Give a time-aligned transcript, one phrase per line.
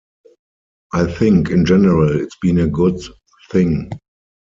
[0.93, 2.99] I think in general it's been a good
[3.51, 3.91] thing.